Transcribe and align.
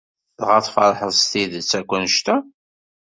Dɣa 0.39 0.59
tfeṛḥeḍ 0.65 1.11
s 1.13 1.21
tidet 1.31 1.71
akk 1.79 1.89
anect-a? 1.95 2.35